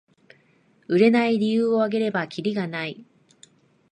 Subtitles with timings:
[0.87, 3.05] 売れない理由をあげればキリがない